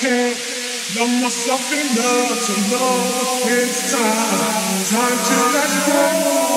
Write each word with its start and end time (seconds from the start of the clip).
can't 0.00 0.38
love 0.96 1.10
myself 1.22 1.72
enough 1.72 2.46
to 2.46 2.52
know 2.70 3.42
it's 3.46 3.92
time, 3.92 4.84
time 4.86 5.18
to 5.24 5.36
let 5.54 5.72
go. 5.86 6.48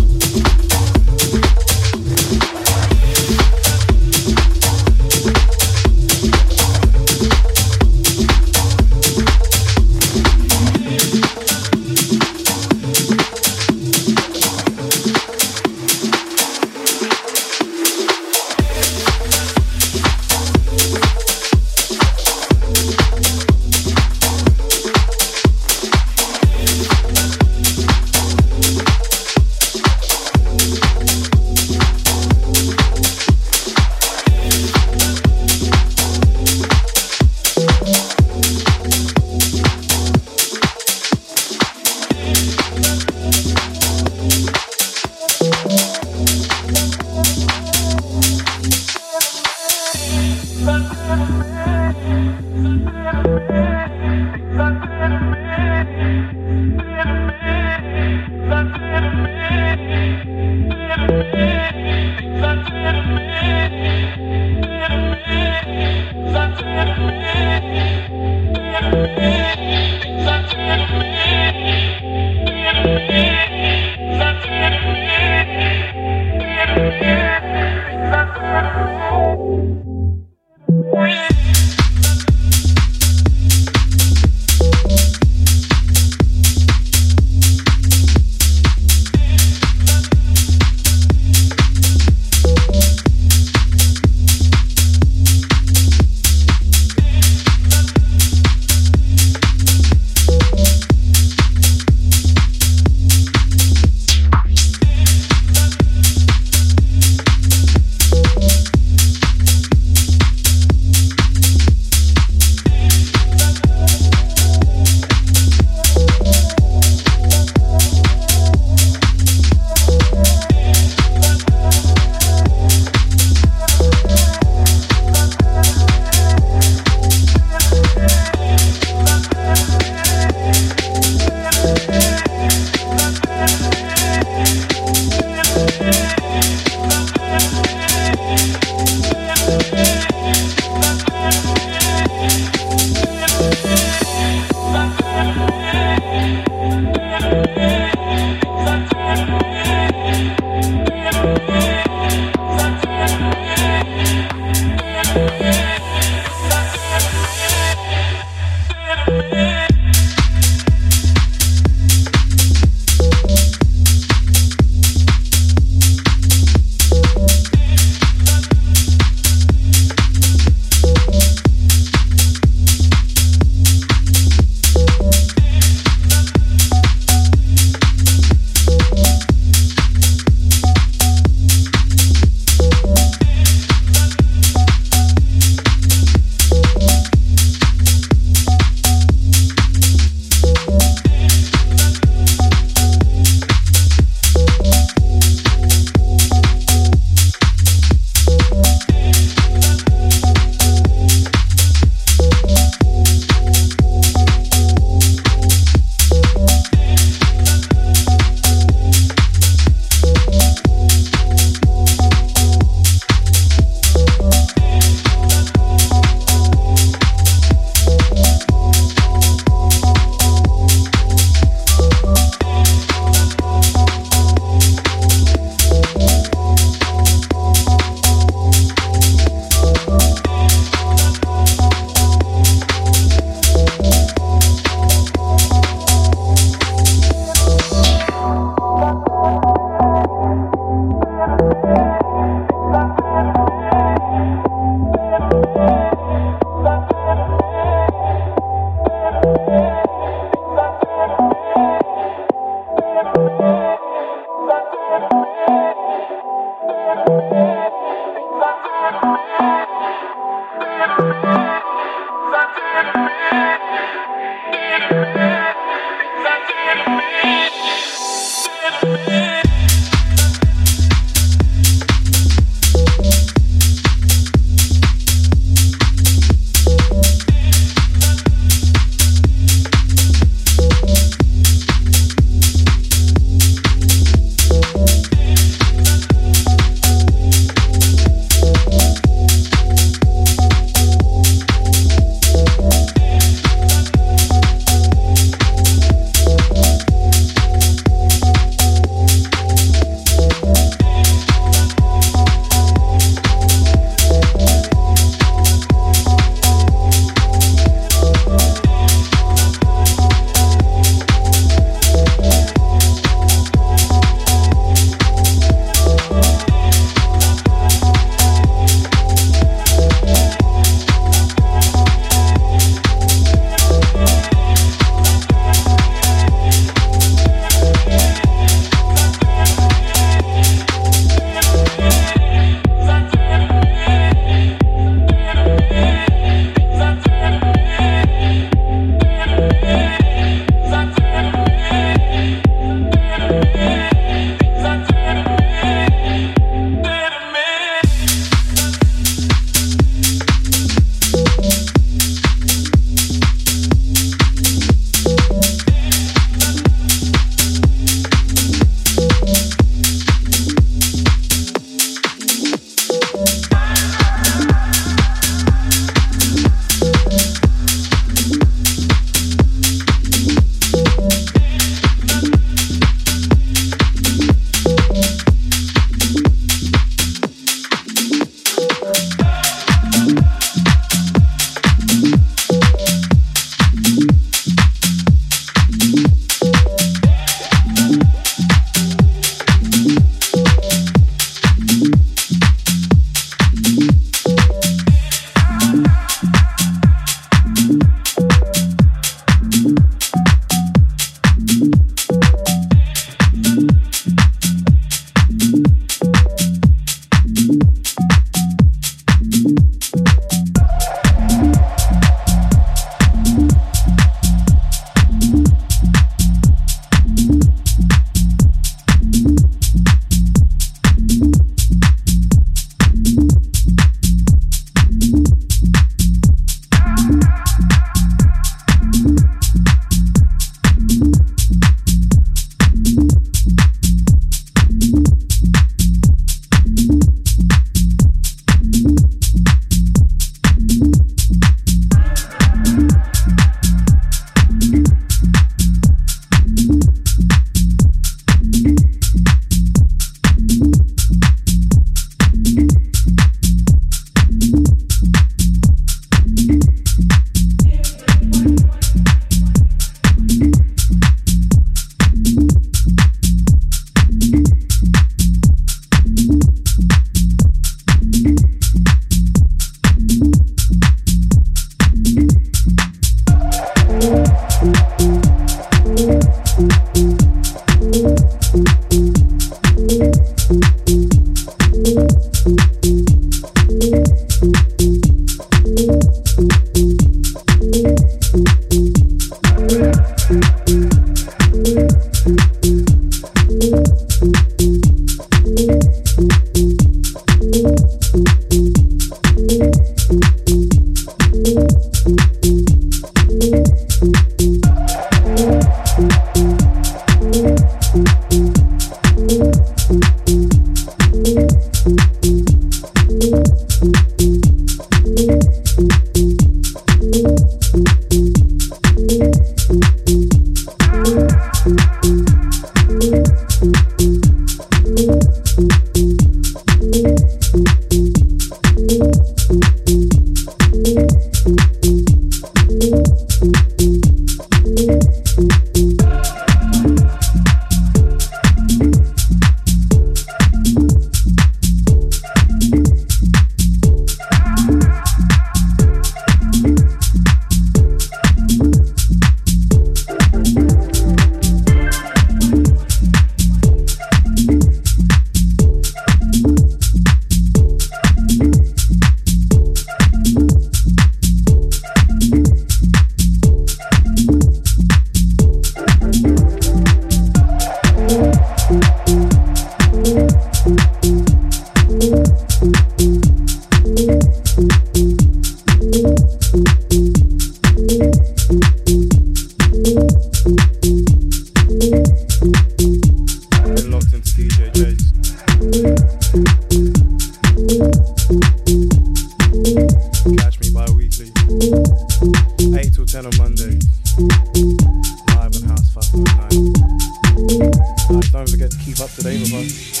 Don't 598.32 598.48
forget 598.48 598.70
to 598.70 598.78
keep 598.78 599.00
up 599.00 599.10
to 599.12 599.22
date 599.22 599.40
with 599.40 599.54
us 599.54 600.00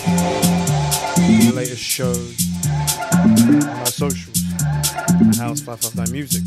the 1.16 1.52
latest 1.54 1.82
shows 1.82 2.36
on 3.12 3.64
our 3.64 3.86
socials 3.86 4.42
and 5.10 5.34
House 5.36 5.60
559 5.60 6.12
Music. 6.12 6.42